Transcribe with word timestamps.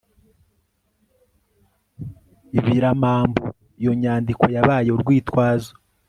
ibiramambu 2.57 3.45
iyo 3.81 3.91
nyandiko 4.01 4.43
yabaye 4.55 4.87
urwitwazo 4.95 5.71